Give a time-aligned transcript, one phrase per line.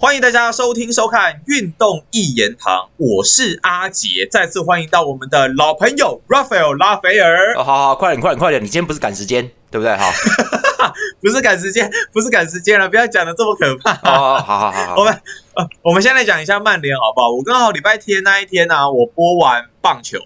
[0.00, 7.54] 欢迎大家收听收看《运动一言堂》，我是阿杰，再次欢迎到我们的老朋友 Raphael 拉斐尔。
[7.54, 8.62] 哦，好好，快点，快点，快点！
[8.62, 9.94] 你今天不是赶时间，对不对？
[9.94, 10.10] 哈，
[11.20, 13.92] 不是赶时间，不是赶时间了，不要讲的这么可怕。
[13.92, 15.12] 哦，好好好好，我们
[15.52, 17.30] 呃，我们先来讲一下曼联好不好？
[17.30, 20.18] 我刚好礼拜天那一天呢、我播完棒球，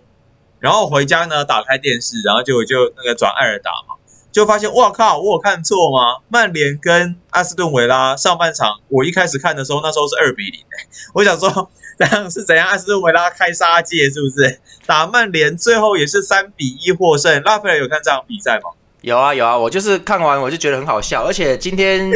[0.61, 3.97] 然后回家呢，打开电视，然后结果就那个转艾尔达嘛，
[4.35, 6.19] 就发现哇靠，我有看错吗？
[6.29, 12.67] 曼联跟阿斯顿维拉上半场，我一开始看的时候，那时候是二比零、欸， 我想说 这样是怎样？
[12.67, 14.61] 阿斯顿维拉开杀戒是不是？
[14.87, 17.41] 打曼联最后也是三比一获胜。
[17.45, 18.71] 拉斐尔有看这场比赛吗？
[19.03, 22.11] 有啊有啊，我就是看完我就觉得很好笑，而且今天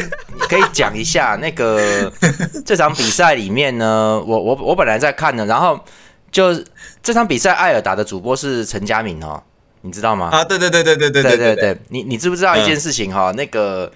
[0.49, 2.13] 可以讲一下那个
[2.67, 5.79] 这场比赛里面呢，我我我本来在看的，然后
[6.33, 6.53] 就
[7.01, 9.41] 这场比赛艾尔达的主播是陈佳明哦，
[9.89, 10.29] 你知道吗？
[10.31, 13.91] 啊，对对对对对对对对对，你你知不知道一件事情哈、那个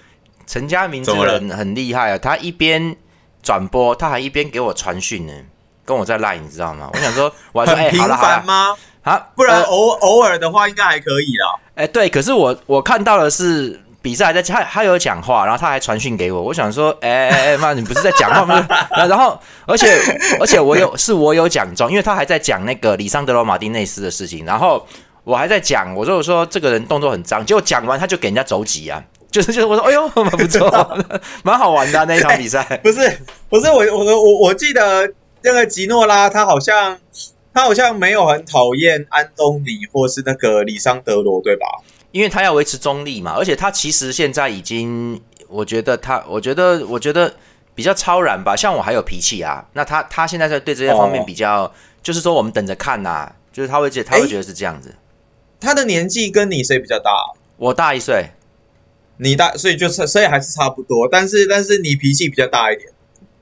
[0.47, 2.95] 陈家明这个人很厉害啊，他一边
[3.41, 5.33] 转播，他还一边给我传讯呢，
[5.85, 6.89] 跟我在赖，你知道吗？
[6.91, 8.75] 我想说， 我还说，哎、好了好了，繁吗？
[9.03, 11.59] 啊，不然呃偶偶尔的话应该还可以啦。
[11.75, 18.65] 哎、对，可是我我看到的是比赛还在他他有讲话，然后他还传讯给我，我想说，哎哎哎妈，你不是在讲话吗？
[18.91, 19.97] 然后然后而且
[20.39, 24.85] 而且我有是我有讲中，因为他还在讲那个里桑德罗马丁内斯的事情，然后
[25.23, 29.03] 我还在讲，我说我说这个人动作很脏，结果讲完他就给人家肘击啊。
[29.33, 30.69] 就是就是我说，哎呦，蛮不错，
[31.43, 32.63] 蛮好玩的啊、那一场比赛。
[32.83, 32.99] 不是
[33.49, 36.95] 不是，我我我我记得那个吉诺拉，他好像
[37.51, 41.65] 他好像没有很讨厌安东尼或是那个里桑德罗，对吧？
[42.11, 47.33] 因为他要维持中立嘛，而且他其实现在已经，我觉得他，我觉得，我觉得
[47.73, 48.55] 比较超然吧。
[48.55, 54.93] 像我还有脾气啊，那他他现在在对这些方面哦比较，就是说我们等着看呐、就是他会觉得他会觉得是这样子。
[55.63, 57.09] 他的年纪跟你谁比较大？
[57.57, 58.31] 我大一岁，
[59.17, 62.89] 你大，所以就是所以还是差不多，但是但是你脾气比较大一点。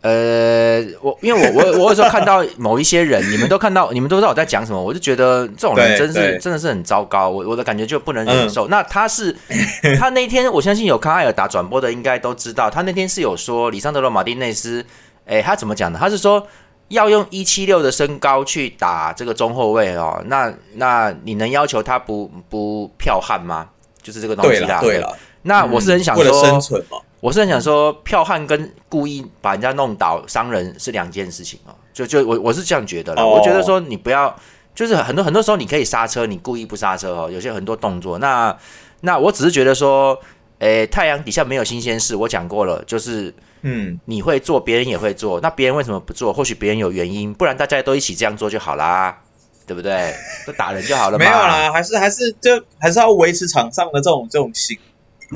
[0.02, 8.68] 呃，我因为我我我有时候看到某一些人， 你们都看到，你们都知道我在讲什么，我就觉得这种人真是真的是很糟糕，我我的感觉就不能忍受。
[8.68, 9.36] 那他是
[10.00, 14.84] 他那天，我相信有看艾尔达转播的应该都知道，他那天是有说里桑德罗马丁内斯，
[15.26, 16.00] 诶，他怎么讲的？
[16.00, 16.48] 他是说
[16.92, 23.68] 要用一七六的身高去打这个中后卫哦，那那你能要求他不不剽悍吗？
[24.02, 24.76] 就是这个东西啦。
[24.76, 26.98] 了对了，那我是很想为了说，生存嘛。
[27.20, 31.74] 我是很想说，剽悍跟故意把人家弄倒伤人是两件事情哦。
[31.94, 33.22] 就就我我是这样觉得啦。
[33.24, 34.36] 哦我觉得说你不要，
[34.74, 38.18] 就是很多很多时候你可以刹车，你故意不刹车哦，有些很多动作。
[38.18, 38.58] 那
[39.02, 40.20] 那我只是觉得说，
[40.62, 43.34] 诶，太阳底下没有新鲜事，我讲过了，就是
[43.64, 46.32] 嗯，你会做，别人也会做，那别人为什么不做？
[46.32, 49.18] 或许别人有原因，不然大家都一起这样做就好啦，
[49.66, 50.14] 对不对？
[50.46, 51.26] 就打人就好了嘛。
[51.26, 54.78] 没有啦，还是还是就还是要维持场上的这种这种形。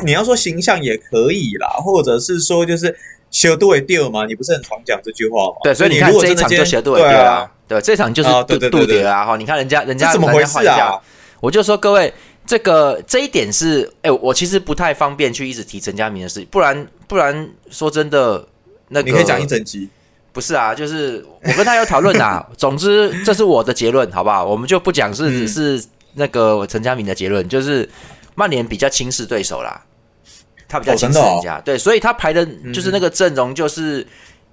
[0.03, 2.95] 你要说形象也可以啦，或者是说就是
[3.31, 5.55] 修都会掉嘛，你不是很常讲这句话吗？
[5.63, 11.01] 对，所以你你看这一场如果真的今天就写杜伟对啊对，这场就是啊杜杜对对对对德啊哈，你看人家人家怎么回事啊？
[11.39, 12.13] 我就说各位，
[12.45, 18.47] 这个这一点是，哎、我其实不太方便去一直提陈家明的事，不然不然说真的，
[18.89, 19.89] 那个你可以讲一整集。
[20.31, 22.45] 不是啊，就是我跟他有讨论呐。
[22.57, 24.45] 总之，这是我的结论，好不好？
[24.45, 25.83] 我们就不讲是、嗯是
[26.13, 27.89] 那个陈家明的结论，就是
[28.35, 29.81] 曼联比较轻视对手啦，
[30.67, 34.05] 他比较轻视人家，对，所以他排的就是那个阵容就是。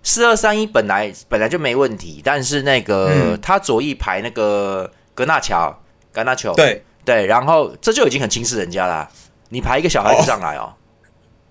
[0.04, 5.72] 四二三一本来本来就没问题，但是那个、嗯他左翼排那个格纳乔、
[6.10, 9.08] 格纳乔，对，对，然后这就已经很轻视人家啦。
[9.48, 10.72] 你排一个小孩子上来哦，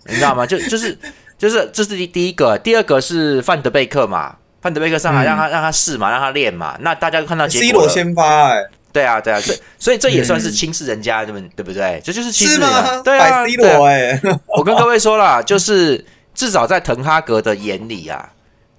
[0.06, 0.46] 你知道吗？
[0.46, 0.98] 就就是
[1.38, 6.78] 就是这是第第一个，第二个是范德贝克嘛，范德贝克上来嗯让他、让他试嘛，让他练嘛。
[6.82, 12.02] 那大家都看到结 C 果了，罗先发哎，对啊对啊，所以所以这也算是嗯轻视人家，对不对不对？
[12.04, 13.02] 这就是轻视是人家？
[13.04, 14.22] 对啊摆 C 哎，
[14.58, 16.04] 我跟各位说了，就是
[16.34, 18.32] 至少在滕哈格的眼里啊，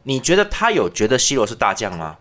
[0.03, 2.07] 你觉得他有觉得 C 罗是大将吗？
[2.07, 2.17] 嘛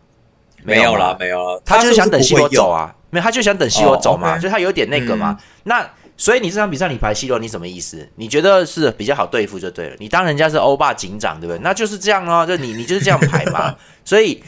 [0.63, 2.93] 没有啦，没有啦，他就是想等 C 罗走啊。
[3.11, 5.37] 啊，没有，他就想等 C 罗走嘛，哦，OK 就他有点那个嘛。
[5.63, 8.07] 那所以你这场比赛你排 C 罗，你什么意思？
[8.15, 9.95] 你觉得是比较好对付就对了。
[9.99, 11.59] 你当人家是欧霸警长，对不对？
[11.61, 13.75] 那就是这样哦，就你你就是这样排嘛。
[14.05, 14.43] 所以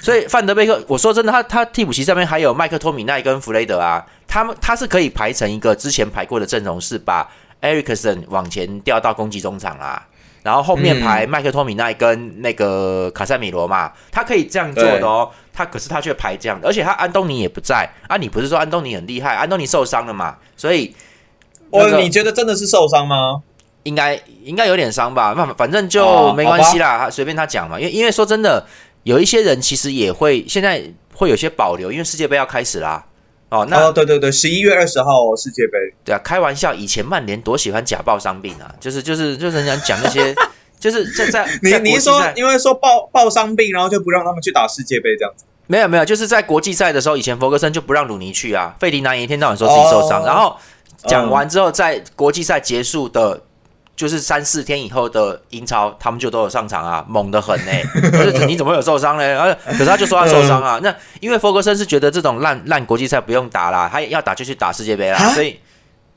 [0.00, 7.28] 所以范德贝克，我说真的，他他替补席上面还有麦克托米奈跟弗雷德啊，他们他是可以排成一个之前排过的阵容，是把
[7.60, 10.06] Ericsson 往前调到攻击中场啦。
[10.42, 15.30] 然后后面排麦克托米奈跟那个卡塞米罗嘛，他可以这样做的哦。
[15.52, 18.16] 他可是他却排这样，而且他安东尼也不在啊。
[18.16, 19.34] 你不是说安东尼很厉害？
[19.34, 20.94] 安东尼受伤了嘛，所以
[21.72, 23.42] 那哦，个你觉得真的是受伤吗？
[23.82, 25.34] 应该应该有点伤吧。
[25.36, 27.78] 那反正就哦没关系啦，他随便他讲嘛。
[27.80, 28.64] 因为因为说真的，
[29.02, 30.82] 有一些人其实也会现在
[31.12, 33.04] 会有些保留，因为世界杯要开始啦。
[33.50, 40.34] 哦，那、哦，对对对，十一月二十号世界杯，对啊，开玩笑，以前曼联多喜欢假报伤病啊，就是就是就是人家讲那些
[40.78, 45.44] 就是在在 你你说因为说报报伤病，然后就不让他们去打世界杯这样子？
[45.66, 48.74] 没有没有，就是在国际赛的时候，以前弗格森就不让鲁尼去啊。
[48.78, 50.56] 费迪南一天到晚说自己受伤，哦然后
[51.06, 53.42] 讲完之后，在国际赛结束的，
[53.98, 57.72] 就是三四天以后的英超，他们就都有上场啊， 猛得很呢、
[58.12, 59.26] 可是你怎么会有受伤呢？
[59.26, 60.78] 然后可是他就说他受伤啊。
[60.80, 65.58] 那因为弗格森是觉得这种烂烂国际赛不用打啦，他要打就去打世界杯啦，啊所以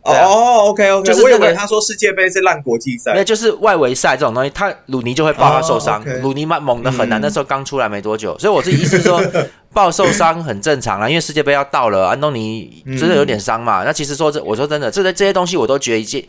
[0.04, 3.24] 哦，OK OK，就是那个我以为他说世界杯是烂国际赛那。
[3.24, 9.22] 就是外围赛这种东西，他鲁尼就会爆他受伤鲁尼猛猛的很难，嗯那时候刚出来没多久，所以我自己意思是说，
[9.74, 13.84] 爆受伤很正常啦，因为世界杯要到了，安东尼真的有点伤嘛。
[13.84, 16.24] 那其实说这，我说真的，这些这些东西我都觉得一件，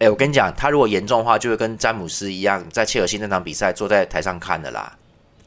[0.00, 4.90] 哎，我跟你讲，他如果严重的话，就会跟詹姆斯一样，在切尔西那场比赛坐在台上看的啦，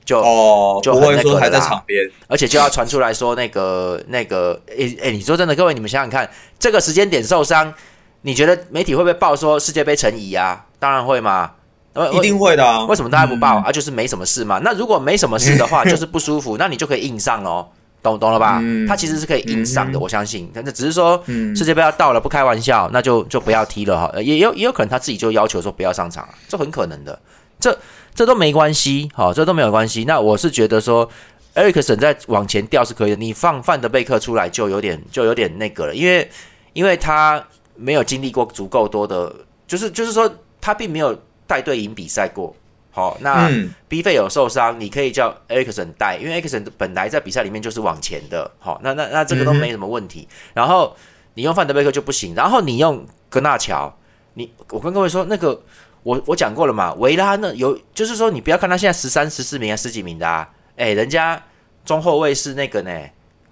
[0.06, 2.08] 就哦，就很不会说还在场边。
[2.28, 6.30] 而且就要传出来说那个那个，诶、诶、你说真的，各位你们想想看，
[6.60, 7.74] 这个时间点受伤，
[8.22, 10.66] 你觉得媒体会不会报说世界杯成疑啊？
[10.78, 11.54] 当然会嘛，
[11.94, 12.86] 呃一定会的啊！
[12.86, 13.72] 为什么大家不报、嗯啊？
[13.72, 14.60] 就是没什么事嘛。
[14.64, 17.70] 那如果没什么事的话， 就是不舒服，那你就可以硬上喽，
[18.04, 18.60] 懂懂了吧？
[18.62, 20.52] 嗯他其实是可以硬上的，嗯我相信。
[20.54, 24.12] 但是只是说嗯世界杯要到了，不开玩笑，那就就不要踢了哈。
[24.14, 27.18] 呃也有也有可能他自己就要求说不要上场，这很可能的。
[27.60, 27.76] 这
[28.14, 30.04] 这都没关系，好，这都没有关系。
[30.04, 31.10] 那我是觉得说。
[31.56, 36.28] 埃里克森在往前调是可以的，你放范德贝克出来就有点就有点那个了，因为
[36.74, 37.46] 因为他
[37.76, 39.32] 没有经历过足够多的，
[39.68, 40.28] 就是就是说
[40.60, 41.16] 他并没有
[41.46, 42.56] 带队赢比赛过。
[42.94, 48.50] 好，那嗯 B 费有受伤，你可以叫 Ericsson 带，因为 Ericsson 本来在比赛里面就是往前的。
[48.60, 50.26] 好，那那那这个都没什么问题。
[50.54, 50.96] 然后
[51.34, 53.94] 你用范德贝克就不行，然后你用格纳乔，
[54.36, 55.62] 你我跟各位说那个。
[56.04, 61.42] 我我讲过了嘛，维拉那有，就是说你不要看他现在十三、十四名啊，十几名的啊，哎，人家
[61.86, 62.92] 中后卫是那个呢，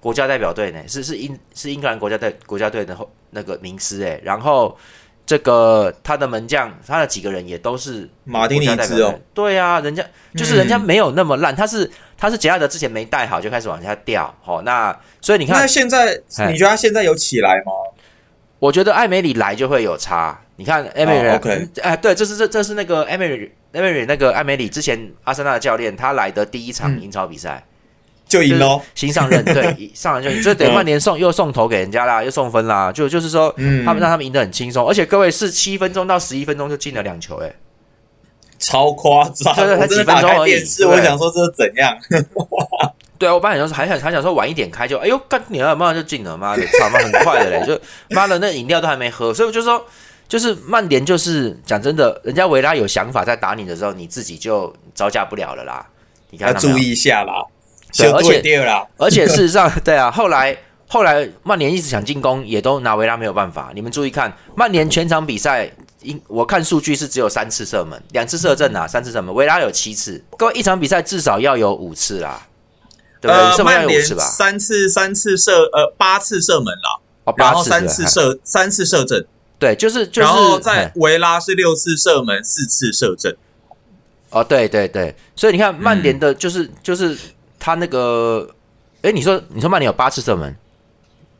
[0.01, 4.77] 国家代表队呢，是是英是英格兰国家队国家队的后那个名师哎，然后
[5.31, 10.03] 这个他的门将，他的几个人也都是马丁尼国家代表队兹哦，对啊，人家
[10.35, 16.51] 就是人家没有那么烂，他是他是杰拉德之前没带好就开始往下掉，好、那所以你看那看，现在哎。
[16.51, 17.71] 你觉得他现在有起来吗？
[18.59, 20.37] 我觉得艾梅里来就会有差。
[20.57, 21.69] 你看艾梅，OK。
[21.81, 27.01] 哎，对，这是这这是那个艾梅里艾梅里那个艾梅里之前阿森纳的教练，他来的第一场嗯。
[27.01, 27.63] 英超比赛，
[28.31, 28.81] 就赢喽。
[28.95, 37.53] 新上任，对， 一上任就赢，就等于曼联送又送头给人家啦，又送分啦，就就是说，嗯他们让他们赢得很轻松，而且各位是七分钟到十一分钟就进了两球、哎，
[38.57, 39.53] 超夸张！
[39.53, 41.97] 对对才几分钟而已开电视，我想说这是怎样？
[43.19, 47.79] 对啊，我本来想说还想还想说晚一点开就，哎呦干你啊，马上就进了，妈的，操妈很快的嘞， 就
[48.09, 49.85] 妈的那饮料都还没喝，所以我就说，
[50.27, 55.85] 就是曼联就是讲真的，人家维拉有想法在打你的时候，你自己就招架不了了啦。
[56.31, 57.47] 你看要注意一下啦，就
[57.93, 58.41] 对而且。
[58.97, 60.57] 而且事实上， 对啊，后来
[60.87, 63.71] 后来曼联一直想进攻，也都拿维拉没有办法。
[63.73, 65.71] 你们注意看，曼联全场比赛，
[66.01, 70.23] 应我看数据是只有三次射门，两次射正啊，三次射门，维拉有七次。
[70.37, 72.47] 各位一场比赛至少要有五次啦，
[73.21, 73.63] 对不对？
[73.63, 74.03] 曼联？
[74.03, 79.23] 三次三次射呃八次射门啦，哦，然后三次射三次射正，
[79.59, 83.33] 对，就是就是，然后在维拉是六次射门四次射正。
[84.31, 87.17] 哦，对对对，所以你看曼嗯联的就是、就是
[87.61, 88.49] 他那个，
[89.03, 90.53] 哎，你说你说曼联有八次射门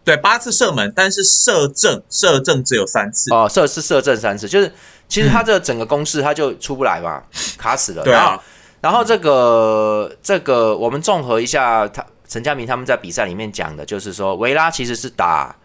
[0.04, 3.34] 对，八次射门，但是射正射正只有三次。
[3.34, 4.72] 哦，射是射正三次，就是
[5.08, 7.22] 其实他这整个攻势他就出不来嘛，
[7.58, 8.04] 卡死了。
[8.04, 8.42] 对啊，
[8.82, 15.56] 然后这个这个，我们综合一下，他陈佳明他们在比赛里面讲的，就是说维拉其实是打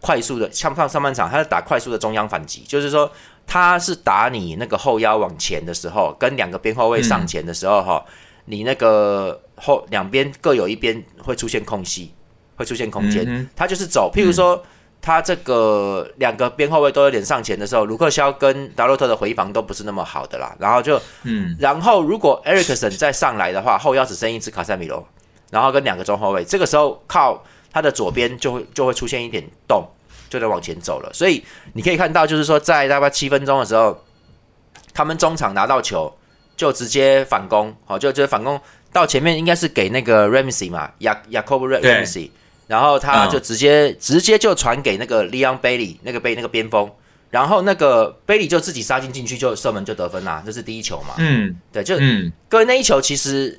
[0.00, 3.10] 快速的，像上上半场他是打快速的中央反击，就是说
[3.46, 8.02] 他是打你那个后腰往前的时候，跟两个边后卫上前的时候哈、
[8.44, 12.12] 你那个后两边各有一边会出现空隙，
[12.56, 14.62] 会出现空间，嗯他就是走，譬如说。
[15.04, 21.56] 他这个两个边后卫都有点上前的时候，卢克肖跟达洛特的回防都不是那么好的啦，然后就嗯。
[21.58, 25.04] 然后如果 Ericsson 再上来的话，后腰只剩一只卡塞米罗，
[25.50, 29.84] 然后跟两个中后卫，这个时候靠他的左边就会就会出现一点洞，
[30.30, 31.12] 就得往前走了。
[31.12, 34.04] 所以你可以看到，就是说在大概七分钟的时候，
[34.94, 36.16] 他们中场拿到球
[36.56, 38.60] 就直接反攻，好，就就反攻
[38.92, 42.30] 到前面应该是给那个 Ramsey 嘛，雅雅 Jacob Ramsey，
[42.66, 43.30] 然后他嗯。
[43.30, 46.90] 就直接、直接就传给那个 Leon Bailey 那个贝那个边锋。
[47.30, 51.14] 然后那个 Bailey 就自己杀进进去就射门就得分啦，这是第一球嘛。
[51.16, 51.56] 嗯。
[51.72, 52.30] 对，就嗯。
[52.48, 53.58] 各位那一球其实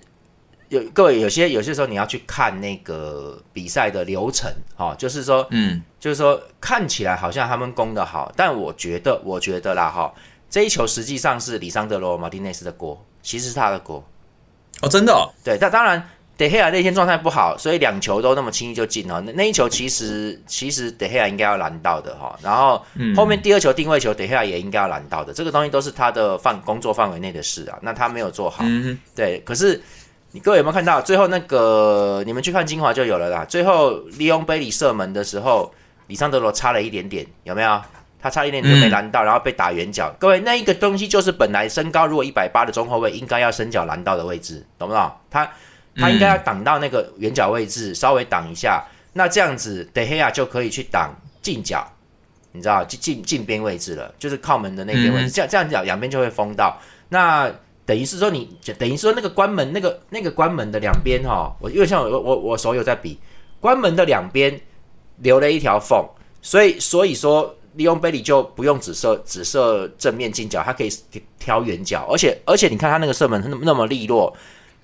[0.69, 5.81] 有各位有些有些时候你要去看那个比赛的流程哦，就是说嗯。
[5.99, 10.13] 就是说看起来好像他们攻的好，但我觉得我觉得啦哈、
[10.53, 14.03] 这一球实际上是里桑德罗马丁内斯的锅，其实是他的锅。
[14.81, 16.07] 哦，真的哦，对，但当然
[16.37, 19.19] 德黑亚那天状态不好，所以两球都那么轻易就进了。
[19.21, 22.37] 那那一球其实其实德黑亚应该要拦到的哈。
[22.43, 22.79] 然后
[23.15, 25.33] 后面第二球定位球，德黑亚也应该要拦到的。
[25.33, 27.79] 这个东西都是他的范工作范围内的事啊。
[27.81, 28.63] 那他没有做好，
[29.15, 29.41] 对。
[29.43, 29.81] 可是
[30.33, 32.21] 你各位有没有看到最后那个？
[32.27, 33.43] 你们去看精华就有了啦。
[33.45, 35.73] 最后利用贝里射门的时候，
[36.05, 37.81] 里桑德罗差了一点点，有没有？
[38.23, 40.09] 他差一点就没拦到，然后被打远角。
[40.17, 45.11] 各位，那一个东西就是本来身高如果一百八的中后卫应该要伸脚拦到的位置，懂不懂？
[45.29, 45.45] 他
[45.97, 51.85] 他应该要挡到那个远角位置，稍微挡一下，那这样子德黑亚就可以去挡近角，
[52.53, 55.29] 你知道，近近近边位置了，就是靠门的那边位置。
[55.29, 56.79] 这样这样讲，两边就会封到。
[57.09, 57.51] 那
[57.85, 63.19] 等于是说，你等于说那个关门那个那个关门的两边哈，我因为像我我我手有在比，
[63.59, 64.61] 关门的两边
[65.17, 66.07] 留了一条缝，
[66.41, 67.53] 所以所以说。
[67.75, 70.89] 利用贝里就不用只射只射正面近角，他可以
[71.39, 74.35] 挑远角，而且而且你看他那个射门那么那么利落，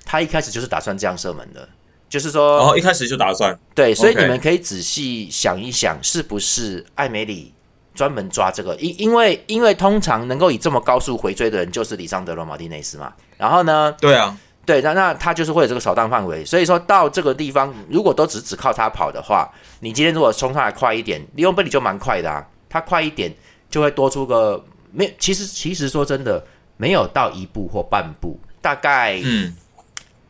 [0.06, 1.68] 他一开始就是打算这样射门的，
[2.10, 7.54] 就是说哦一开始就打算对，所以你们可以仔细想一想，是不是艾梅里
[7.94, 8.76] 专门抓这个？
[8.78, 13.96] 因因为因为通常能够以这么高速回追的人就是里桑德罗马蒂内斯嘛，然后呢？
[14.00, 19.50] 对啊，对，那那他就是会有这个扫荡范围，所以说到这个地方，如果都只只靠他跑的话，
[19.82, 22.46] 你今天如果冲上来快一点，利用贝里就蛮快的啊。
[22.70, 23.34] 它快一点
[23.70, 26.46] 就会多出个没，其实其实说真的，
[26.78, 29.56] 没有到一步或半步，大概嗯，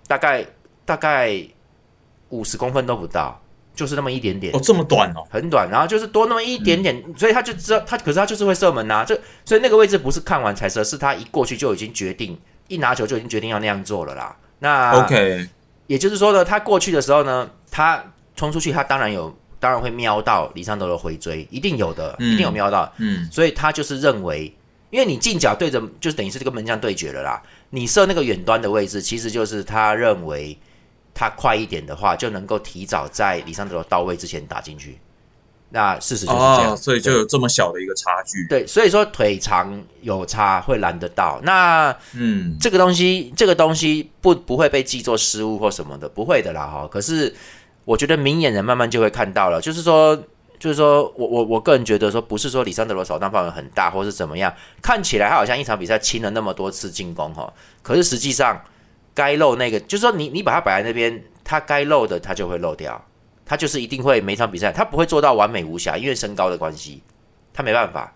[0.07, 0.45] 大概
[0.85, 1.37] 大概
[2.29, 3.39] 五十公分都不到，
[3.75, 14.35] 就是那么一点点哦，这么短哦，很短，然后就是多那么一点点，所以他就知道他，可是他就是会射门呐，这所以那个位置不是看完才射，是他一过去就已经决定，一拿球就已经决定要那样做了啦。
[14.59, 15.47] 那 OK，
[15.87, 18.03] 也就是说呢，他过去的时候呢，他
[18.35, 19.35] 冲出去，他当然有。
[19.59, 22.89] 当然会瞄到李尚德的回追，一定有的，一定有瞄到。
[22.97, 24.55] 嗯，所以他就是认为，
[24.89, 27.43] 因为你近角对着，就是等于是这个门将对决了啦。
[27.69, 30.57] 你射那个远端的位置，其实就是他认为
[31.13, 34.97] 他快一点的话，就能够提早在李尚德到位之前打进去。
[35.71, 38.47] 那事实就是这样，所以就有这么小的一个差距。
[38.47, 41.39] 对，所以说腿长有差会拦得到。
[41.43, 46.87] 那嗯，这个东西，这个东西不不会被记作失误或什么的，不会的啦哈。
[46.89, 47.35] 可是。
[47.89, 50.15] 我觉得明眼人慢慢就会看到了，就是说，
[50.59, 58.61] 就是说我我我个人觉得说，不是说里桑德罗扫荡范围很大，或是怎么样，看起来他好像一场比赛清了那么多次进攻哈，可是实际上
[59.15, 63.03] 该漏那个，就是说你你把它摆在那边，他该漏的他就会漏掉，
[63.43, 67.01] 他就是一定会每场比赛他不会做到完美无瑕，因为身高的关系，
[67.51, 68.13] 他没办法，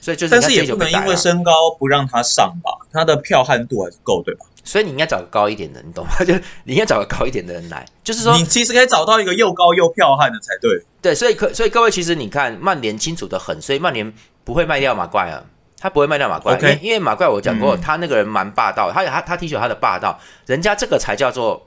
[0.00, 4.46] 所以就是但是也不能因为身高不让他上吧，他的票悍度还是够对吧？
[4.66, 6.12] 所以你应该找个高一点的，你懂吗？
[6.26, 10.84] 就你应该找个高一点的人来，就是说，你其实可以找到一个又高又彪悍的才对。
[11.00, 14.12] 对，所以可所以各位，其实你看曼联清楚的很，所以曼联
[14.44, 15.42] 不会卖掉马怪啊，
[15.78, 21.66] 他不会卖掉马怪，因为因为马怪我讲过，他那个人蛮霸道，他他他踢球他的霸道，人家这个才叫做。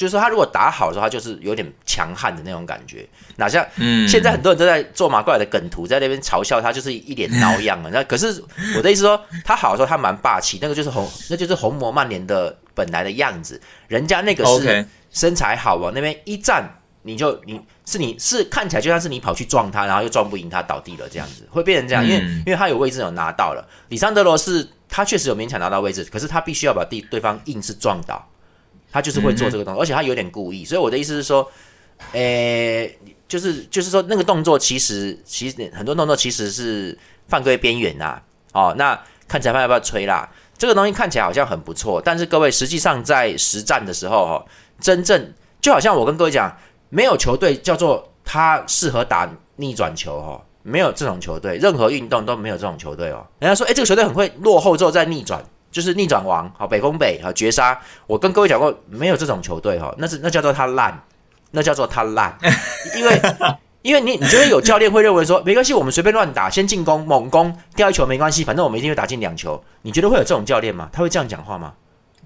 [0.00, 3.06] 就是说，他如果打好的话，就是有点强悍的那种感觉。
[3.36, 3.62] 哪像
[4.08, 7.90] 现在很多人都在做马怪的梗图，在那边嘲笑他，就是一脸孬样了。
[7.92, 8.42] 那可是
[8.78, 13.60] 我的意思说，他好的时候他蛮霸气，那个就是红，那就是红魔曼联的本来的样子。
[13.88, 22.02] 人家那个是身材好往那边一站，你就你是你是看起来就像是你跑去撞他，然后又撞不赢他倒地了这样子，会变成这样。
[22.02, 28.26] 因为因为他有位置有拿到了，里桑德罗是他确实有勉强拿到位置，可是他必须要把地对方硬是撞倒。
[28.92, 31.50] 他就是会做这个动作，而且他有点故意，所以我的意思是说，
[32.12, 38.20] 诶，就是就是说那个动作其实其实很多动作其实是犯规边缘呐，
[38.52, 40.28] 哦，那看裁判要不要吹啦？
[40.58, 44.46] 这个东西看起来好像很不错，但是各位实际上在实战的时候，哦，
[44.80, 46.54] 真正就好像我跟各位讲，
[46.88, 53.26] 没有球队叫做他适合打逆转球，哦，没有这种球队，任何运动都没有这种球队哦。
[53.38, 55.42] 人家说，哎，这个球队很会落后之后再逆转。
[55.70, 57.78] 就是逆转王，好北风北，好绝杀。
[58.06, 61.02] 我跟各位讲过，没有这种球队哈，那是那叫做他烂，
[61.52, 62.36] 那叫做他烂。
[62.96, 63.22] 因为
[63.82, 69.62] 因为你你觉得有教练会认为说，没关系，我们随便乱打，先进攻猛攻，掉一球没关系，反正我们一定会打进两球。
[69.82, 70.88] 你觉得会有这种教练吗？
[70.92, 71.72] 他会这样讲话吗？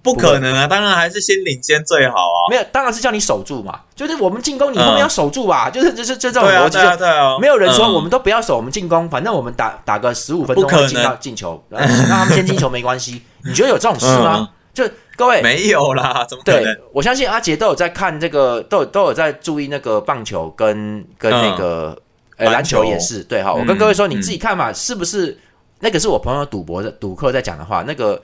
[0.03, 0.67] 不可能啊！
[0.67, 2.39] 当然还是先领先最好啊。
[2.51, 3.81] 没有，当然是叫你守住嘛。
[3.95, 5.71] 就是我们进攻，你后面要守住吧。
[5.71, 13.23] 就是就是就这种逻辑，就没有人说我们都不要守，我们进攻，反正我们打打个十五分钟进到进球，让他们先进球没关系。
[13.45, 14.51] 你觉得有这种事吗？
[14.73, 14.85] 就
[15.17, 16.77] 各位没有啦，怎么可能？
[16.93, 21.97] 我相信阿杰都有在看这个，都有都有在注意那个棒球跟跟那个
[22.37, 23.53] 呃篮球也是对哈。
[23.53, 25.39] 我跟各位说，你自己看嘛，是不是
[25.81, 27.83] 那个是我朋友赌博的赌客在讲的话？
[27.87, 28.21] 那个。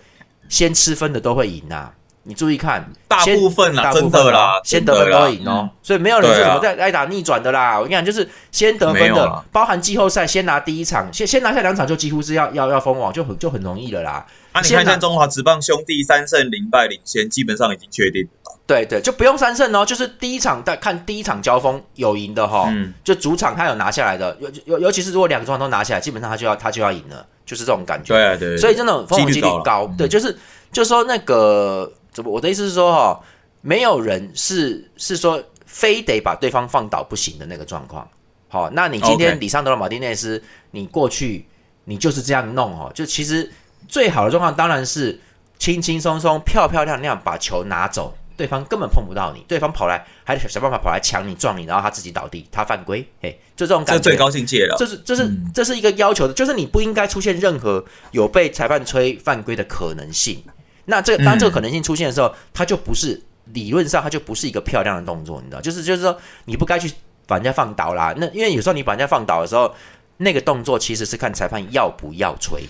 [0.48, 1.92] 先吃分的都会赢呐，
[2.24, 7.78] 你注意看，大部分啦，真的啦，先得分都会赢哦，所以没有人是怎么在挨打逆转的啦。
[7.78, 14.26] 我跟你讲，就是先得分的，包含季后赛先拿第一场，先先拿下两场就几乎是要要要封王，就很就很容易了啦。
[14.52, 18.28] 啊，你看现在中华职棒兄弟三胜零败领先，基本上已经确定。
[18.66, 28.14] 对对，就不用三胜哦，就是第一场在看第一场交锋有赢的哈，嗯就主场他有拿下来的，尤尤尤其是如果两个主场都拿下来，基本上他就要他就要赢了，就是这种感觉。
[28.14, 30.38] 对啊对，所以真的封王几率高高，对，就是
[30.70, 32.30] 就说那个怎么？
[32.30, 33.20] 我的意思是说哈，
[33.60, 38.08] 没有人是是说非得把对方放倒不行的那个状况。
[38.48, 41.46] 好，那你今天里桑德罗马丁内斯，你过去
[41.84, 43.50] 你就是这样弄哦，就其实
[43.86, 45.20] 最好的状况当然是
[45.58, 54.02] 轻轻松松、漂漂亮亮把球拿走，对方根本碰不到你，对方跑来还得想办法跑来抢你、撞你，然后他自己倒地，他犯规，嘿，就这种感觉。
[54.02, 54.74] 这最高境界了。
[54.76, 60.42] 这是这是这是一个要求的，就是你不应该出现任何有被裁判吹犯规的可能性。
[60.90, 65.60] 那这个当这个可能性出现的时候，它就不是理论上它就不是一个漂亮的动作，你知道？
[65.60, 66.92] 就是就是说你不该去
[67.26, 68.12] 把人家放倒啦。
[68.16, 69.72] 那因为有时候你把人家放倒的时候，
[70.18, 72.64] 那个动作其实是看裁判要不要吹。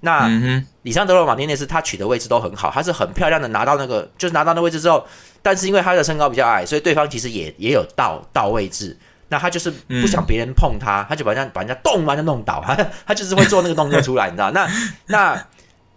[0.00, 5.06] 那嗯哼，里桑德罗马丁内斯他取的位置都很好，他是很漂亮的拿到那个，就是拿到那位置之后，
[5.40, 8.94] 但是因为他的身高比较矮，所以对方其实也也有到到位置。
[9.30, 14.50] 那他就是不想别人碰他，他就把人家把人家动完就弄倒，他他就是会做那个动作出来，你知道？
[14.50, 14.68] 那
[15.06, 15.46] 那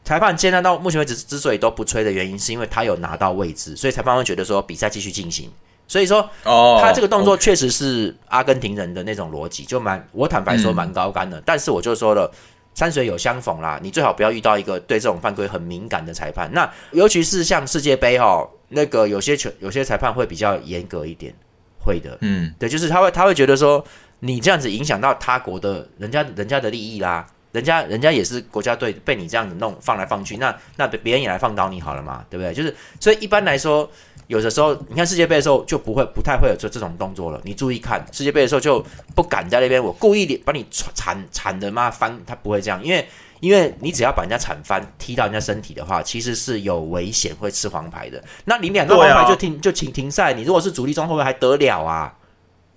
[0.08, 5.52] 裁判现在到目前为止之所以都不吹的原因，是因为他有拿到位置，所以裁判会觉得说比赛继续进行。
[5.86, 11.44] 所以说哦，他这个动作确实是阿根廷人的那种逻辑，就蛮我坦白说嗯蛮高干的。
[11.46, 12.32] 但是我就说了，
[12.74, 16.50] 山水有相逢啦，你最好不要遇到一个对这种犯规很敏感的裁判。
[16.54, 21.36] 那尤其是像世界杯哈，那个有些球有些裁判会比较严格一点，
[21.84, 22.18] 会的。
[22.22, 23.84] 嗯，对，就是他会他会觉得说
[24.20, 27.28] 你这样子影响到他国的人家人家的利益啦。
[27.52, 32.54] 人家人家也是国家队，被你这样子弄放来放去，那那别别人也来放倒你好了嘛，对不对？
[32.54, 33.90] 就是所以一般来说，
[34.28, 37.40] 有的时候你看世界杯的时候就不会不太会有这这种动作了。
[37.44, 38.86] 你注意看世界杯的时候就
[39.16, 43.08] 不敢在那边我故意把你铲铲的妈翻，他不会这样，因为
[43.40, 48.22] 因为你只要把人家铲翻踢到人家身体的话，其实是有危险会吃黄牌的。
[48.46, 52.14] 那你两个黄牌就停、就请停赛，你如果是主力中后卫还得了啊？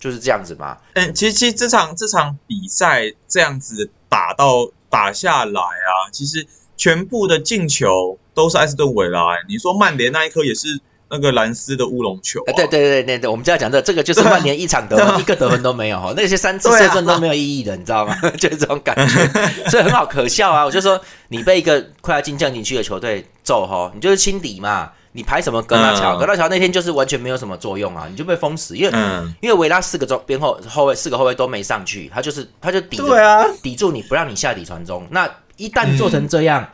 [0.01, 0.77] 就是这样子嘛。
[0.95, 6.45] 嗯，其实其实这场这场比赛这样子打到打下来啊，其实
[6.77, 9.39] 全部的进球都是埃斯顿维拉、欸。
[9.49, 10.81] 你说曼联那一颗也是
[11.11, 18.17] 那个兰斯的乌龙球、啊啊，对对对对对，我们就要讲这，这个就是曼联一场得分一个得分都没有哈，那些三次射正都没有意义的，你知道吗？
[18.39, 19.29] 就是这种感觉，
[19.69, 20.65] 所以很好可笑啊！
[20.65, 26.17] 我就说你被一个快要进降级区的球队揍哈，你就是轻敌嘛，你排什么格纳乔？
[26.17, 26.19] 嗯。
[26.19, 35.07] 格纳乔那天就是完全没有什么作用啊，你就被封死，因为、嗯，因为维拉四个中边后后卫四个后卫都没上去，他就是他就抵着对啊，抵住你不让你下底传中。
[35.11, 36.67] 那一旦做成这样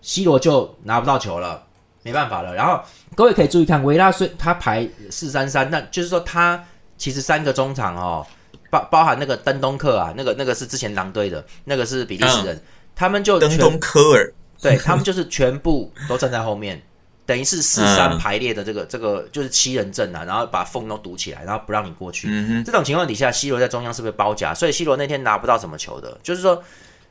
[0.00, 1.62] ，c 罗就拿不到球了，
[2.02, 2.54] 没办法了。
[2.54, 2.80] 然后
[3.14, 6.64] 各位可以注意看，维拉虽他排四三三，那就是说他
[6.96, 8.26] 其实三个中场哦，
[8.70, 12.62] 包包含那个登东克啊，那个那个是之前狼队的，那个是比利时人，
[12.94, 16.80] 他们就登东科尔，对他们就是全部都站在后面，
[17.30, 22.28] 等于是四三嗯排列的这个这个就是七人阵啊，然后把缝都堵起来，然后不让你过去。
[22.64, 24.52] 这种情况底下，C 罗在中央是不是包夹？
[24.52, 26.60] 所以 C 罗那天拿不到什么球的，就是说，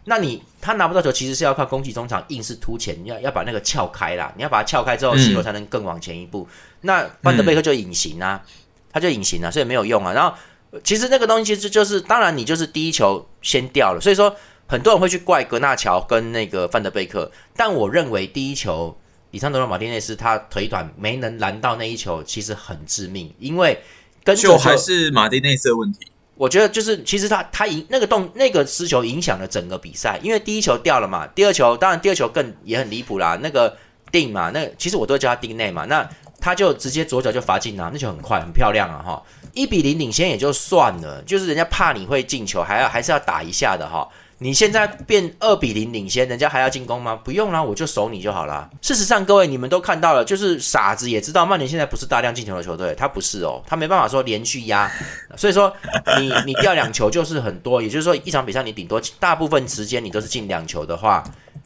[0.03, 6.45] 那你他拿不到球，其实是要靠攻击中场硬是突前，你要要把那个撬开啦，你要把它撬开之后嗯，C 罗才能更往前一步。
[6.81, 8.43] 那范德贝克就隐形啊，
[8.91, 10.11] 他就隐形啊，所以没有用啊。
[10.11, 10.35] 然后
[10.71, 14.35] 呃其实那个东西其实就是，当然你就是第一球先掉了，所以说
[14.67, 18.98] 很多人会去怪格纳乔跟那个范德贝克，但我认为第一球。
[19.31, 23.79] 里桑德罗马丁内斯他腿短没能拦到那一球，其实很致命，因为
[24.23, 26.07] 跟着就还是马丁内斯的问题。
[26.35, 33.77] 我觉得就是，其实他他影那个动那个失球影响了整个比赛，因为第一球掉了嘛，第二球当然第二球更也很离谱啦，那个
[34.11, 44.07] 定嘛，那其实我都叫他定内嘛，那他就直接左脚就罚进啦，那球很快很漂亮啊哈，一比零领先也就算了，就是人家怕你会进球，还要还是要打一下的哈。
[44.41, 47.13] 你现在变二比零领先，人家还要进攻吗？
[47.13, 48.69] 不用啦，我就守你就好啦。
[48.81, 54.89] 事实上，各位你们都看到了，就是傻子也知道曼联现在不是大量进球的球队，他不是哦，他没办法说连续压，
[55.35, 55.71] 所以说
[56.17, 61.21] 你你掉两球就是很多，也就是说一场比赛你顶多大部分时间你都是进两球的话，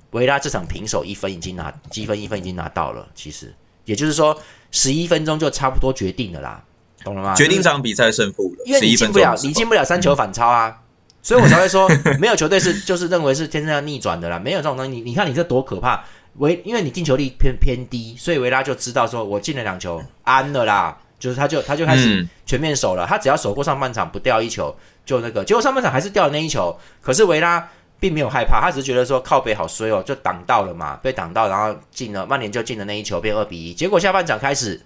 [0.10, 3.54] 维拉这场平手一分已经拿积分一分已经拿到了，其实
[3.86, 4.36] 也就是说
[4.72, 6.64] 十一分钟就差不多决定了啦，
[7.04, 7.36] 懂了吗？
[7.36, 10.76] 决定这场比赛胜负了，因为你进不了你进不了三球反超啊，
[11.24, 11.90] 所以我才会说，
[12.22, 14.92] 没有球队是就是认为是天生要逆转的啦，没有这种东西。
[14.92, 16.04] 你你看你这多可怕，
[16.36, 27.68] 维因为你进球率偏偏低，所以维拉就知道说我进了两球安了啦，就是他就他就开始嗯全面守了，他只要守过上半场不掉一球就那个，结果上半场还是掉了那一球，可是维拉。
[28.00, 33.74] 并没有害怕，他只是觉得说靠北好衰哦，就挡到了嘛，被挡到，然后进了，曼联就进了那一球，变二比一。
[33.74, 34.82] 结果下半场开始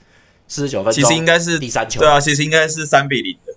[0.48, 3.54] 四十九分钟，其实应该是第三球，对啊，其实应该是三比零的。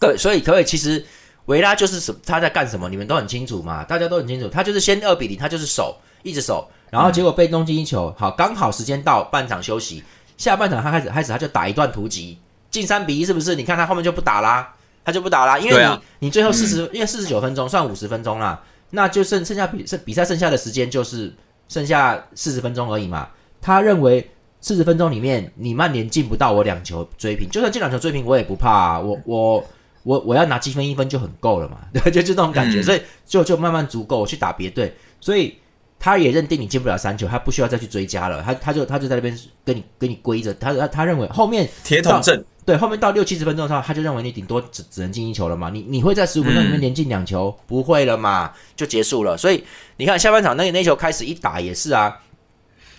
[0.00, 1.06] 对，所以可以其实
[1.46, 10.02] 维拉就是什他在干什么，你们都很清楚嘛，大家都很清楚，他就是先二比零，他就是守，一直守，然后结果被东进一球，好，刚好时间到半场休息，
[10.36, 12.36] 下半场他开始开始他就打一段突击，
[12.68, 13.54] 进三比一是不是？
[13.54, 21.32] 你看他后面就不打啦，他就不打啦，因为你、你最后四十、因为四十九分钟算五十分钟啦，那就剩剩下比剩比赛剩下的时间就是
[21.68, 23.28] 剩下四十分钟而已嘛。
[23.62, 24.28] 他认为
[24.60, 29.64] 四十分钟里面你曼联进不到我两球追平，就算进两球追平我也不怕、我我。
[30.06, 32.82] 我我要拿积分一分就很够了嘛， 对，就就这种感觉，嗯。
[32.84, 35.58] 所以就就慢慢足够我去打别队，所以
[35.98, 46.82] 他也认定你进不了三球，他不需要再去追加了，他他就他就在那边跟你跟你归着，他他他认为后面铁桶阵，对后面到六七十分钟的时候，他就认为你顶多只只能进一球了嘛，你你会在十五分钟里面嗯。
[46.82, 49.36] 连进两球、不会了嘛，就结束了。
[49.36, 49.64] 所以
[49.96, 52.20] 你看下半场那那球开始一打也是啊，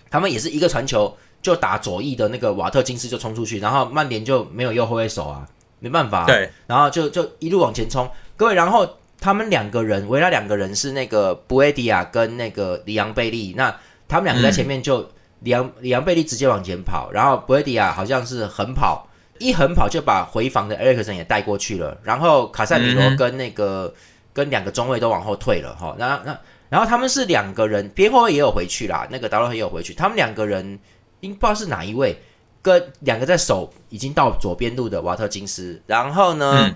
[0.09, 5.47] 他们也是一个传球就打左翼的那个瓦特金斯就冲出去，然后曼联就没有右后卫手啊，
[5.79, 8.09] 没办法、啊，对，然后就就一路往前冲。
[8.35, 8.87] 各位，然后
[9.19, 13.75] 他们两个人，维拉两个人是那个布埃迪亚跟那个里昂贝利，那
[14.07, 15.01] 他们两个在前面就、
[15.39, 19.07] 里昂里昂贝利直接往前跑，然后布埃迪亚好像是横跑，
[19.39, 23.93] 一横跑就把回防的埃里克森也带过去了，然后卡塞米罗跟那个、
[24.33, 30.79] 跟两个中卫都往后退了哈，那那然后他们是两个人，边后卫也有回去啦，那个达洛也有回去，他们两个人
[31.21, 32.19] 应不知道是哪一位。
[32.67, 36.75] 跟两个在守已经到左边路的瓦特金斯，然后呢，嗯。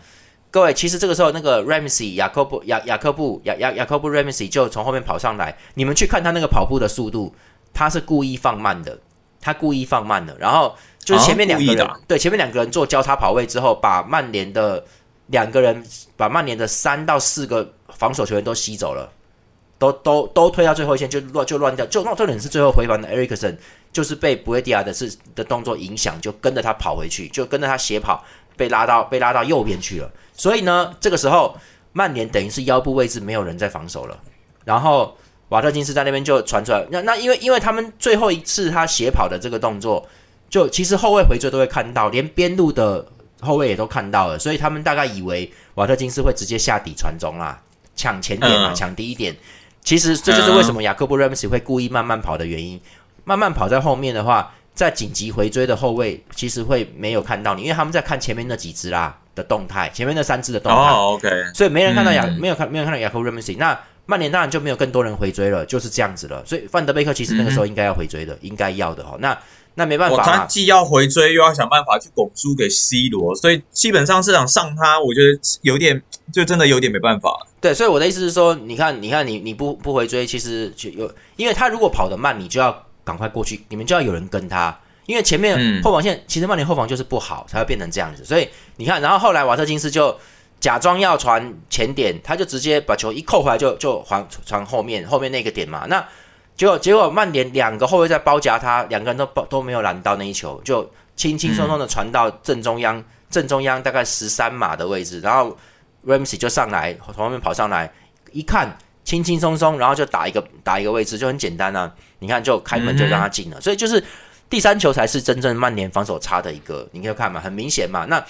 [0.54, 7.34] 各位，其实这个时候那个 Ramsey 雅科布雅雅科布雅雅雅科布 Ramsey 就从后面跑上来，你们去看他那个跑步的速度，
[7.74, 9.00] 他是故意放慢的，
[9.40, 14.84] 他故意放慢的，然后就是前面两个人，对，前面两个人做交叉跑位之后，把曼联的
[15.28, 15.82] 两个人
[16.18, 19.10] 把曼联的三到四个防守球员都吸走了。
[19.80, 23.58] 都都都推到最后一线，就乱就乱掉，就那重点是最后回防的 Erikson
[23.92, 28.24] 就是被布雷迪亚的是的动作影响，就跟着他跑回去，就跟着他斜跑，
[28.56, 30.12] 被拉到被拉到右边去了。
[30.34, 31.56] 所以呢，这个时候
[31.92, 34.18] 曼联等于是腰部位置没有人在防守了，
[34.64, 35.18] 然后
[35.50, 36.86] 瓦特金斯在那边就传出来。
[36.90, 40.08] 那那因为因为他们最后一次他斜跑的这个动作，
[40.50, 43.06] 就其实后卫回追都会看到，连边路的
[43.42, 47.62] 后卫也都看到了，所以他们大概以为瓦特金斯会直接下底传中啦，
[47.96, 49.36] 抢前点嘛，嗯抢第一点。
[49.84, 52.80] 其实这就是为什么雅各布 Ramsey 会故意慢慢跑的原因。
[53.32, 63.56] 慢慢跑在后面的话，在紧急回追的后卫其实会没有看到你，因为他们在看前面那几只啦的动态，前面那三只的动态，哦，OK，所以没人看到雅、嗯没有看没有看到雅各布 Ramsey。
[63.58, 66.44] 那曼联当然就没有更多人回追了，就是这样子了。
[66.46, 69.16] 所以范德贝克其实那个时候应该要回追的，应该要的哈。
[69.20, 69.38] 那
[69.76, 77.32] 那没办哇，法嘛，他既要回追，又要想办法去拱输给 C 罗，所以基本上这场上他，我觉得有点，就真的有点没办法。
[77.62, 88.24] 对，所以我的意思是说，你看，你看你你不不回追，其实就有，因为他如果跑得慢，你就要赶快过去，你们就要有人跟他，因为前面嗯后防线、其实曼联后防就是不好，才会变成这样子。
[88.24, 90.18] 所以你看，然后后来瓦特金斯就
[90.60, 95.86] 假装要传前点，他就直接把球一扣回来就就还传后面后面那个点嘛。
[95.88, 96.06] 那
[96.56, 105.58] 结 果结果曼联两个后卫在包夹他，两个人都包都没有拦到那一球，就轻轻松松的传到正中央，正中央大概十三码的位置，然后
[106.06, 107.92] Ramsey 就上来，从后面跑上来，
[108.32, 111.92] 一看轻轻松松，然后就打一个打一个位置，就很简单啊。
[112.20, 114.04] 你看就开门就让他进了，所以就是
[114.50, 118.06] 第三球才是真正曼联防守差的一个，你可以看嘛，很明显嘛。
[118.06, 118.24] 那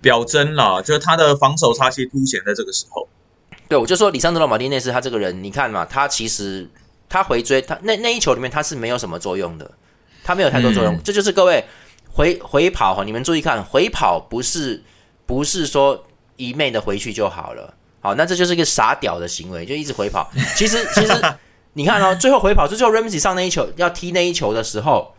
[0.00, 3.06] 表征啦，就是他的防守差其实凸显在这个时候。
[3.68, 6.68] 对我就说里桑德罗马丁内斯他这个人，你看嘛，他其实
[7.08, 9.70] 他回追他那那一球里面他是没有什么作用的，
[10.22, 10.94] 他没有太多作用。
[10.94, 11.64] 嗯这就是各位
[12.10, 14.82] 回回跑哈，你们注意看，回跑不是
[15.26, 16.06] 不是说
[16.36, 17.74] 一昧的回去就好了。
[18.04, 20.30] 好，那这就是一个傻屌的行为，就一直回跑。
[20.54, 21.12] 其实其实
[21.72, 25.14] 你看哦，最后回跑，就最后 Ramsey 上那一球要踢那一球的时候，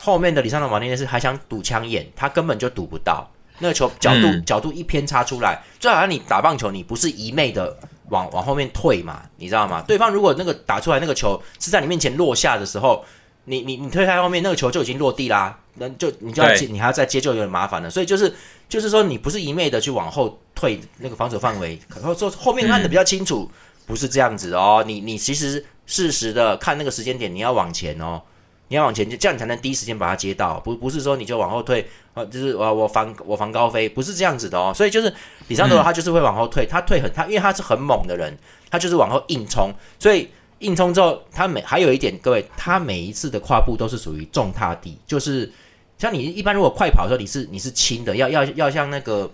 [0.00, 3.30] 后面的里桑德罗马丁内斯还想堵枪眼，他根本就堵不到。
[3.58, 7.76] 那个球角度、嗯角度一偏差出来，就好像你打棒球，你不是一昧的
[8.08, 9.84] 往往后面退嘛，你知道吗？
[9.86, 13.04] 对方如果那个打出来那个球是在你面前落下的时候，
[13.44, 17.90] 你你你推开后面那个球就已经落地啦，那就你就要接，你还要再接就有点麻烦了。
[17.90, 18.32] 所以就是
[18.68, 23.50] 就是说，你不是一昧的去往后退那个防守范围，然后说后面看的比较清楚，
[23.86, 24.84] 不是这样子哦。
[24.86, 28.22] 你你其实适时的看那个时间点，你要往前哦。
[28.68, 34.72] 你要往前，这样你才能第一时间把它接到，不不是说你就往后退，啊，就是我我防我防高飞，不是这样子的哦。
[34.74, 35.12] 所以就是
[35.48, 38.34] 里桑德罗他就是会往后退，他退很他因为他是很猛的人，
[38.70, 40.30] 他就是往后硬冲，所以
[40.62, 45.52] 硬冲之后，他每还有一点，各位，他每一次的跨步都是属于重踏地，就是
[45.98, 49.30] 像你一般如果快跑的时候，你是你是轻的，要要要像那个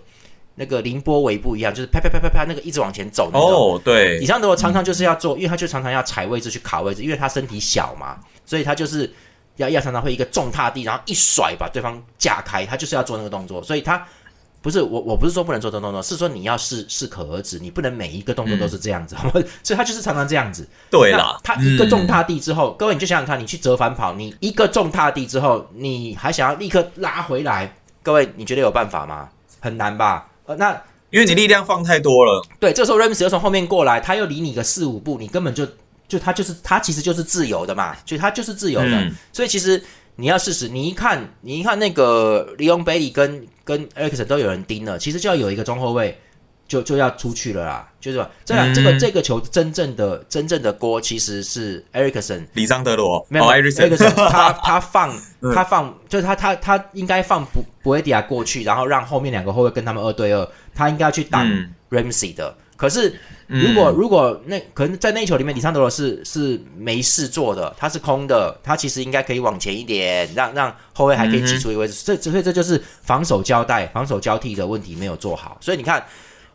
[0.55, 3.31] 那个凌波微步一样，就是啪啪啪啪啪那个一直往前走。
[3.33, 9.09] 哦，对以上的我常常就是要做，因为他就常常要踩位置去卡位置，因为他身体小嘛，所以他就是
[9.55, 14.05] 要要常常会一个重踏地，然后一甩把对方架开，他就是要做那个动作，所以他
[14.61, 19.15] 不是我，我不是说不能做动作，是说你要适适可而止，你不能每一个动作都是这样子，
[19.63, 20.67] 所以他就是常常这样子。
[20.89, 29.29] 对啦，他一个重踏地之后，各位你就想想看，你去折返跑，你一个重踏地之后，你还想要立刻拉回来，各位你觉得有办法吗？
[29.61, 30.27] 很难吧？
[30.45, 30.71] 呃，那
[31.09, 32.45] 因为你力量放太多了。
[32.59, 35.65] 对，这时候 Rams 又从后面过来，他又离你个四五步，你根本就
[36.07, 39.81] 就他就是他其实就是自由的嘛，就他就是自由的，所以其实。
[40.15, 46.17] 你要试试，你一看，你一看那个利用贝利跟跟 Ericson 都有人盯了，其实就要有一个中后卫
[46.67, 55.15] 就就要出去了啦，就是说这样这个这个球真正的真正的锅其实是艾克森，里桑德罗没有，Ericson，他 他放
[55.53, 61.45] 他放就是他他他应该放博博维迪亚过去，然后让后面两个后卫跟他们二对二，他应该要去挡
[61.91, 63.19] Ramsey 的，可是。
[63.51, 72.03] 如果如果那可能在那球里面，里桑德罗是是没事做的，他是空的，他其实应该可以往前一点，让让后卫还可以挤出一个位置。
[72.05, 75.57] 这所以这就是防守交代、防守交替的问题没有做好。
[75.59, 76.05] 所以你看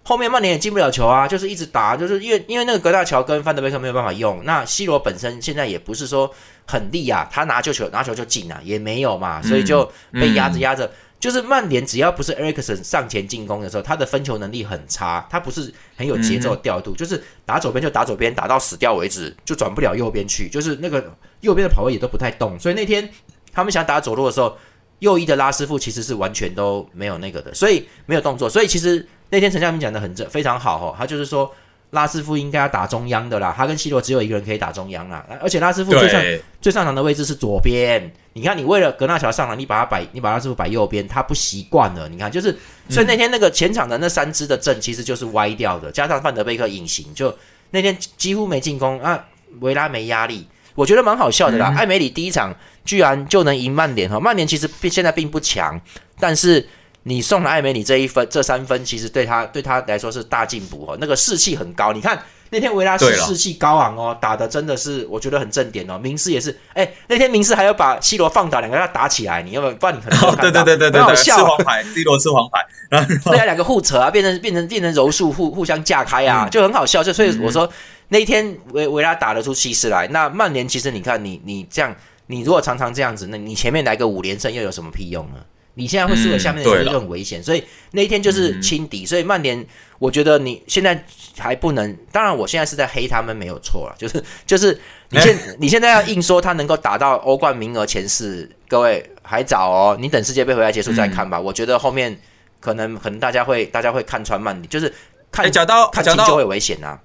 [0.05, 4.41] 后面曼联也进不了球啊，就是一直打，就是因为因为那个格大乔跟范德贝克没有办法用。
[4.45, 6.33] 那 C 罗本身现在也不是说
[6.65, 10.89] 很厉啊，他拿球球拿球就进啊，也没有嘛，所以就被压着压着。
[11.25, 22.61] 就是曼联只要不是埃里克森上前进攻的时候，他的分球能力很差，他不是很有节奏调度，就是打左边就打左边，打到死掉为止，就转不了右边去，就是那个右边的跑位也都不太动。
[22.61, 23.09] 所以那天
[23.55, 24.55] 他们想打左路的时候，
[24.99, 28.47] 右翼的拉师傅其实是完全都没有那个的，所以没有动作。
[28.47, 31.51] 所以其实那天陈嘉明讲的很正非常好哦，他就是说。
[31.95, 36.21] 拉师傅应该要打中央的啦，他跟西罗只有一个人可以打中央啦，而且拉师傅最上
[36.61, 38.13] 最上场的位置是左边。
[38.35, 42.09] 你看，你为了格纳乔上来，你把他摆，你把拉师傅摆右边，他不习惯了。
[42.09, 42.55] 你看，就是
[42.91, 47.35] 所以那天那个前场的那三支的阵其实就是歪掉的，加上范德贝克隐形，就
[47.71, 49.25] 那天几乎没进攻啊，
[49.61, 51.73] 维拉没压力，我觉得蛮好笑的啦。
[51.77, 52.55] 艾梅里第一场
[52.85, 55.81] 居然就能赢曼联哈，曼联其实现在并不强，
[56.19, 56.67] 但是。
[57.05, 60.97] 你送了艾梅里这一分，这三分其实对他对他来说是大进步哦。
[61.01, 65.99] 那个士气很高，你看那天维拉斯士气高昂哦，打的真的是我觉得很正点哦。
[65.99, 72.65] 明斯也是，哎，那天明斯还要把 C 罗放倒，两个要打起来，你要不不然你可能对对对对对，好笑，吃黄牌，C 罗吃黄牌，
[73.25, 77.03] 对啊，两个互扯啊，变成变成变成柔术互互相架开啊，就很好笑。
[77.03, 77.71] 就所以我说
[78.09, 81.95] 那天维维拉打得出气势来，那曼联其实你看你你这样，
[82.29, 85.41] 你如果常常这样子，那你前面来个五连胜又有什么屁用呢？
[85.77, 89.05] 你现在会输给下面的球队就很危险，所以那一天就是轻敌。
[89.05, 89.67] 所以曼联，
[89.99, 91.05] 我觉得你现在
[91.37, 91.97] 还不能。
[92.13, 99.97] 当然，我现在是在黑他们没有错了，就是就是你现 你现在要硬说他能够打到欧冠名额前四，各位还早哦。
[100.01, 101.41] 你等世界杯回来结束再看吧。
[101.41, 102.17] 我觉得后面
[102.61, 104.93] 可能可能大家会大家会看穿曼联，就是
[105.33, 107.01] 看讲到看清就会危险啊。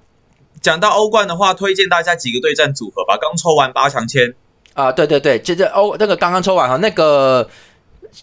[0.62, 3.18] 讲到欧冠的话，推荐大家几个对战组合吧。
[3.20, 4.32] 刚抽完八强签
[4.74, 7.50] 啊，对对对，就是欧那个刚刚抽完哈那个。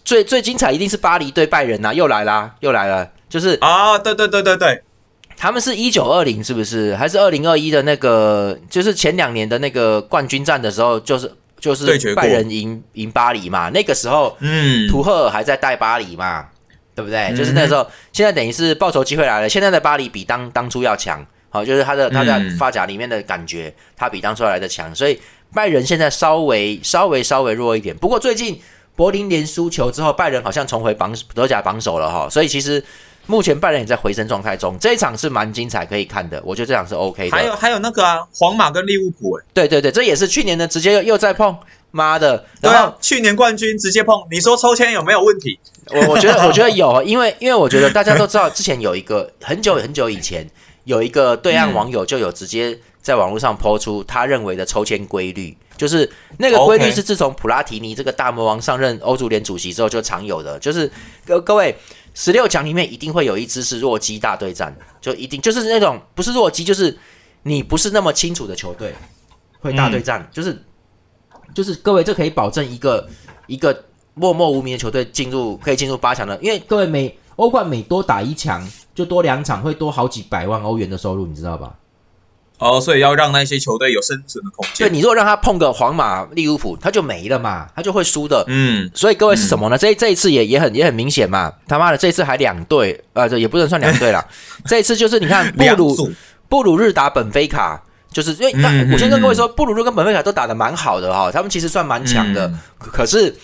[0.04, 4.82] 最最精彩一定是巴黎对拜仁呐，又来啦，又来了，就是啊，对对对对对，
[5.36, 6.94] 他们是一九二零是不是？
[6.96, 8.58] 还是二零二一的那个？
[8.68, 16.46] 就是前两年的那个冠军战的时候，就是就是拜仁赢赢巴黎嘛，那个时候，嗯，图赫尔还在带巴黎嘛，
[16.94, 17.32] 对不对？
[17.36, 19.48] 就是那时候，现在等于是报仇机会来了。
[19.48, 25.20] 现在的巴黎比当当初要强，好，就是他的他在发夹里面的感觉，他比当初来的强，所以
[25.54, 27.96] 拜仁现在稍微稍微稍微弱一点。
[27.96, 28.60] 不过最近。
[28.98, 32.82] 柏林连输球之后，拜仁好像重回榜德甲榜首了哈，所以其实
[33.26, 34.76] 目前拜仁也在回升状态中。
[34.80, 36.42] 这一场是蛮精彩，可以看的。
[36.44, 37.36] 我觉得这场是 OK 的。
[37.36, 41.56] 还有还有那个啊，皇马跟利物浦，哎，对对对，这也是去年的直接又又在碰，
[41.92, 42.44] 妈的！
[42.60, 45.56] 对啊，去年冠军直接碰，你说抽签有没有问题？
[45.92, 50.44] 我我觉得 我觉得有，因为因为我觉得大家都知道，之前有一个很久很久以前
[50.82, 55.56] 有一个对岸网友就有直接在网络上抛出他认为的抽签规律。
[55.78, 60.90] 就是那个规律是自从普拉提尼这个大魔王上任欧足联主席之后就常有的，就是
[61.24, 61.74] 各各位
[62.12, 66.98] 十六强里面一定会有一支是弱鸡大对战，就一定就是那种不是弱鸡，就是
[67.44, 68.92] 你不是那么清楚的球队
[69.60, 70.60] 会大对战，就是
[71.54, 73.08] 就是各位这可以保证一个
[73.46, 81.72] 一个默默无名的球队进入可以进入八强的，因为各位每欧冠每多打一强就多两场会多好几百万欧元的收入，你知道吧？
[82.58, 84.88] 哦，所以要让那些球队有生存的空间。
[84.88, 88.44] 对你如果让他碰个皇马、利物浦，他就没了嘛，他就会输的。
[88.48, 89.78] 嗯，所以各位是什么呢？
[89.78, 91.52] 这这一次也也很也很明显嘛。
[91.68, 94.26] 他妈的，这一次还两队，呃，这也不能算两队了。
[94.66, 96.10] 这一次就是你看布鲁
[96.48, 102.52] 布鲁日打本菲卡，就是因为那我先跟各位说，布鲁日跟本菲卡都打的蛮好的哈，他们其实算蛮强的。
[102.78, 103.36] 可是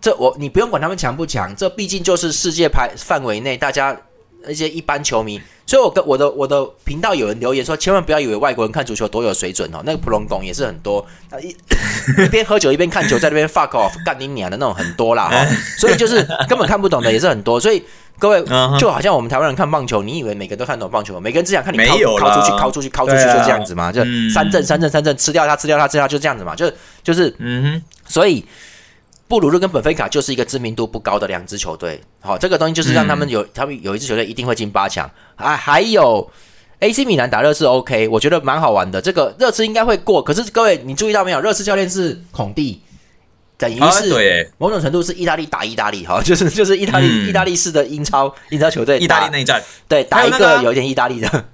[0.00, 3.96] 这我你不用管他们强不强，这毕竟就是世界排范围内大家
[4.46, 11.48] 一些一般球迷，所以我跟我的我的频道有人留言说，千万不要以为外国人看足球多有水准哦，那个普隆拱也是很多，啊一
[12.22, 15.46] 一边喝酒一边看球，在那边 fuck off 干你娘的那种很多啦，哦，
[15.78, 17.82] 所以就是根本看不懂的也是很多，所以
[18.18, 18.42] 各位
[18.78, 22.24] 就好像我们台湾人看棒球，你以为每个人都看懂棒球，每个人只想看你没有啦。
[22.24, 24.30] 靠靠出去，靠出去，靠出去，就这样子嘛，就嗯。
[24.30, 26.70] 三振三振三振，吃掉它，吃掉它，吃掉它，就这样子嘛，就
[27.02, 28.44] 就是嗯哼，所以
[29.28, 32.00] 布鲁日跟本菲卡就是一个知名度不高的两支球队。
[32.20, 35.54] 好、这个东西就是让他们有、他们有一支球队一定会进八强啊。
[35.54, 36.28] 还有
[36.80, 39.02] AC 米兰打热刺 OK，我觉得蛮好玩的。
[39.02, 41.40] 这个热刺应该会过，可是各位你注意到没有？
[41.40, 42.80] 热刺教练是孔蒂，
[43.58, 51.44] 等于啊是对，某种程度是意大利打意大利哈， 就是就是意大利、嗯意大利式的英超英超球队，意大利内战，对打一个有一点意大利的。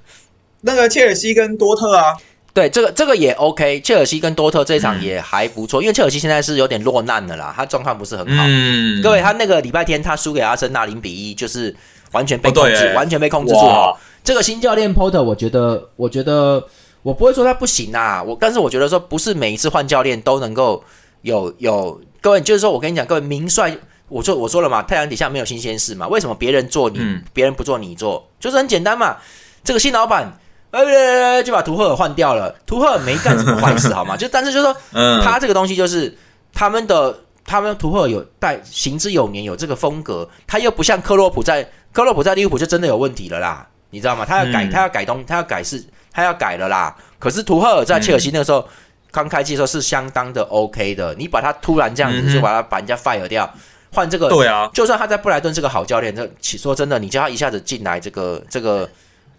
[0.60, 2.16] 那个切尔西跟多特啊，
[2.54, 8.44] 对，这个这个也 OK，切尔西跟多特这一场也还不错，因为切尔西现在是有点落难的啦，他状况不是很好。
[8.46, 11.74] 嗯，各位，他那个礼拜天他输给阿森纳零比一，就是
[12.12, 13.98] 完全被哦控制，完全被控制住哇了。
[14.22, 16.64] 这个新教练 Porter，我觉得，我觉得
[17.02, 20.84] 我不会说他不行啊，我但是我觉得说不是每一次换教练都能够
[21.22, 23.76] 有有各位，就是说我跟你讲，各位名帅，
[24.08, 29.16] 我说我说了嘛，太阳底下没有新鲜事嘛，为什么别人做你，嗯别人不做你做，就是很简单嘛。
[29.64, 30.38] 这个新老板。
[30.74, 32.52] 呃，就把图赫尔换掉了。
[32.66, 34.16] 图赫尔没干什么坏事，好吗？
[34.16, 36.12] 就但是就是说，嗯，他这个东西就是
[36.52, 44.24] 他们的，他们图赫尔有带行之有年，有这个风格，他又不像克洛普在克洛普在利物浦就真的有问题了啦，你知道吗？
[44.26, 46.94] 他要改，他要改东，他要改是，他要改了啦。
[47.20, 48.66] 可是图赫尔在切尔西那个时候、
[49.12, 53.48] 刚开季的时候是相当的 OK 的，你把他突然这样子就把他把人家 fire 掉，
[53.92, 58.88] 换这个对啊，就算他在布莱顿是个好教练，这说真的，你叫他一下子进来这个这个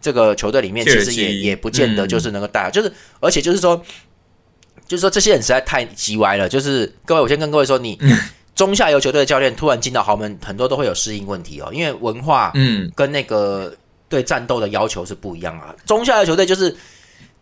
[0.05, 3.75] 这个球队里面，其实也也不见得嗯就是能够带好，就是而且就是说，
[4.87, 6.47] 就是说这些人实在太叽歪了。
[6.47, 8.15] 就是各位，我先跟各位说，你嗯
[8.53, 13.75] 中下游球队的教练突然进到豪门，很多都会有适应问题哦，因为文化嗯，跟那个
[14.07, 15.75] 对战斗的要求是不一样啊。
[15.87, 16.77] 中下游球队就是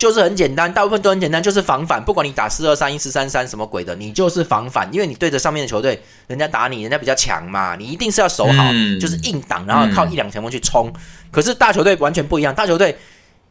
[0.04, 2.04] 就是很简单，大部分都很简单，就是防反。
[2.04, 10.92] 不管你打四二三一、四三三什么鬼的，你就是防反，因为你对着上面的球队，人家打你，人家比较强嘛，你一定是要守好，嗯就是硬挡，然后靠一两前锋去冲。
[11.32, 12.98] 可是大球队完全不一样，大球队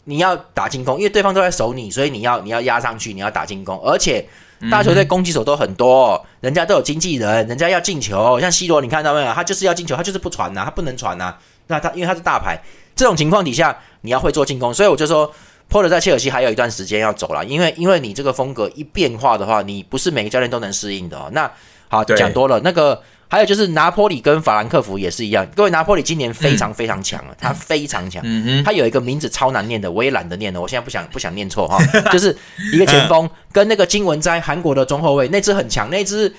[0.04, 4.28] 你要打进攻，因为对方都在守你，所以你要你要压上去，你要打进攻，而且。
[4.70, 8.38] 大球队攻击手都很多，人家都有经纪人，人家要进球。
[8.38, 9.32] 像 C 罗，你看到没有？
[9.32, 11.34] 他就是要进球，他就是不传呐、他不能传呐、
[11.66, 12.62] 那他因为他是大牌，
[12.94, 15.34] 这种情况底下，你要会做进攻，所以我就说
[15.72, 21.30] ，Porter 在切尔西还有一段时间要走了，因为因为你这个风格一变化的话，你不是每个教练都能适应的哦。
[21.32, 21.50] 那
[21.88, 28.22] 好，讲多了，那个还有就是拿坡里跟法兰克福也是一样，各位拿坡里今年非常非常强啊，他非常强。
[28.24, 31.78] 嗯哼，他有一个名字超难念的，我也懒得念了，我现在不想不想念错哈，
[32.10, 32.36] 就是
[32.72, 36.34] 一个前锋 跟那个金文哉韩国的中后卫，那支很强，那支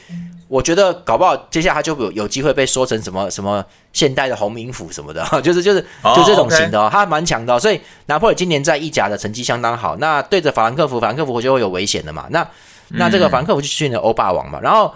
[0.54, 12.48] 我觉得搞不好接下来他就有有机会被说成什么什么现代的洪明府什么的， 就是就是哦就这种型的哦，他蛮强的哦、所以拿破仑今年在意甲的成绩相当好，那对着法兰克福，法兰克福就会有危险的嘛，那
[12.90, 14.94] 那这个法兰克福就去了欧霸王嘛，然后。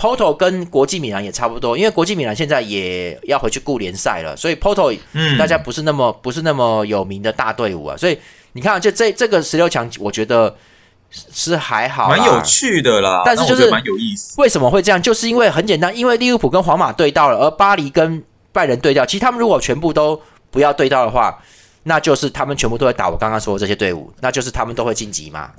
[0.00, 8.16] Porto 跟国际米兰也差不多，因为国际米兰现在也要回去顾联赛了，所以 Porto 嗯，大家不是那么不是那么有名的大队伍啊，所以
[8.52, 10.54] 你看，就这这个十六强，我觉得
[11.10, 14.34] 是是还好，蛮有趣的啦，但是就是蛮有意思。
[14.40, 15.00] 为什么会这样？
[15.00, 19.06] 就是因为很简单，因为利物浦跟皇马对到了，而巴黎跟拜仁对调。
[19.06, 21.38] 其实他们如果全部都不要对到的话，
[21.84, 25.50] 那就是他们全部都会打我刚刚说的这些队伍，那就是他们都会晋级嘛，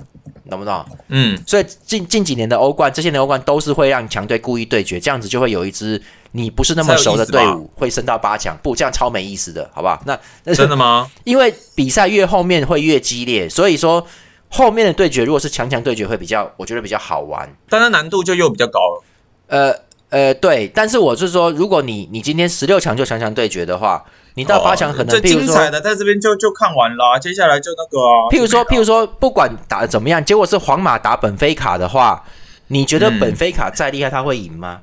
[0.48, 0.84] 懂不懂？
[1.08, 10.00] 嗯，所以近近几年的欧冠，这些年欧冠都是会让强队故意对决，这样子就会有一支你不是那么熟的队伍会升到八强，不这样超没意思的，好不好？
[10.06, 11.10] 那那真的吗？
[11.24, 14.06] 因为比赛越后面会越激烈，所以说
[14.50, 17.48] 后面的对决如果是强强对决会比较，我觉得比较好玩。
[17.68, 19.04] 但它难度就又比较高了。
[19.46, 19.74] 呃
[20.10, 32.24] 呃，对，但是我是说，如果你你今天十六强就强强对决的话，你到八强可能，哦最精彩的在这边就就看完了，接下来就那个啊，譬如说，譬如说，不管打的怎么样，结果是皇马打本菲卡的话，
[32.68, 34.80] 你觉得嗯本菲卡再厉害，他会赢吗？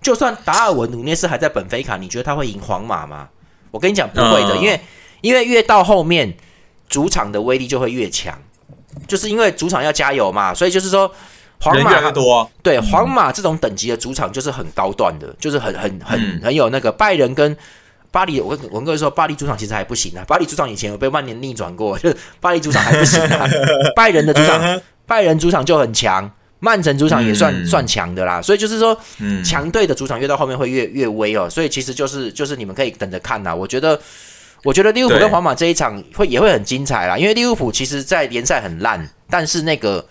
[0.00, 3.28] 就算达尔文努涅斯还在本菲卡，你觉得他会赢皇马吗？
[3.70, 4.80] 我跟你讲，不会的，嗯因为
[5.20, 6.34] 因为越到后面，
[6.88, 8.38] 主场的威力就会越强，
[9.06, 11.10] 就是因为主场要加油嘛，所以就是说，
[11.60, 17.56] 皇人马越多啊，对皇马这种等级的主场就是很高段的，就是很很很嗯很有那个拜仁跟
[18.10, 18.40] 巴黎。
[18.40, 23.46] 我跟我跟各位说，巴黎主场其实还不行啊，巴黎主场以前有被曼联逆转过，就 是巴黎主场还不行啊。
[23.96, 26.30] 拜仁的主场，拜仁主场就很强，
[26.60, 28.40] 曼城主场也算、嗯算强的啦。
[28.42, 31.48] 所以就是说，嗯，强队的主场越到后面会越越微哦。
[31.48, 33.54] 所以其实就是就是你们可以等着看呐。
[33.54, 34.00] 我觉得。
[34.66, 40.04] 我觉得利物浦跟皇马这一场会也会很精彩啦，因为利物浦其实在联赛很烂，但是那个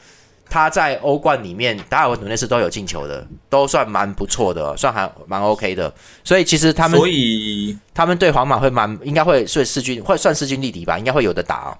[0.49, 5.93] 他在欧冠里面，达尔文努内斯都有进球的，都算蛮不错的，算还蛮 OK 的。
[6.23, 11.77] 所以其实他们，所以他们对皇马会蛮应该会是势均会算势均力敌吧，应该会有的打、哦。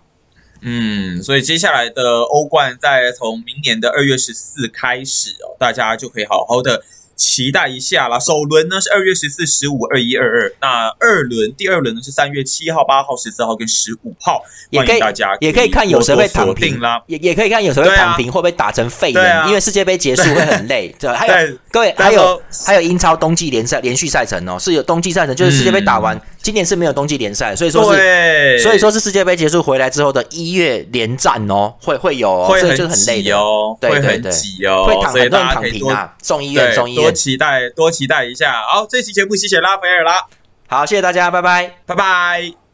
[0.61, 6.83] 嗯，所以接下来的欧冠在从明年的二月十四开始哦，大家就可以好好的
[7.15, 8.19] 期待一下啦。
[8.19, 17.01] 首轮呢是二月十四、十五、二一、二二，那二轮第二轮呢是三月七号、八号、十四号跟十五号，也可以欢迎大家也可以看有谁会躺平啦。
[17.07, 19.31] 也也可以看有谁会躺平，会不会打成废对人？
[19.39, 20.93] 啊因为世界杯结束会很累。
[20.99, 28.59] 对，还有，各位还有还有英超冬季联赛连续赛程哦，是有冬季赛程，就是世界杯打完，今年是没有冬季联赛，所以说是。
[28.59, 37.03] 所以说是世界杯结束回来之后的一月连战哦，会会有哦，会所以就是很累的，挤哦，会很对对对挤哦，会躺很多人躺平啊，送医院送医院。
[37.03, 38.61] 多期待多期待一下。
[38.71, 40.27] 好，这期节目谢谢拉斐尔啦，
[40.67, 41.77] 好，谢谢大家，拜拜。
[41.87, 42.64] 拜拜。